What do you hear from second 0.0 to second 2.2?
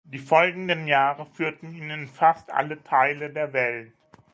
Die folgenden Jahre führten ihn in